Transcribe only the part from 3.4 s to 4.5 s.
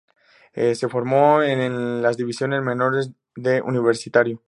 Universitario.